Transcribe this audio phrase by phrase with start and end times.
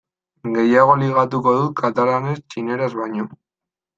[0.53, 3.29] Gehiago ligatuko dut katalanez txineraz baino.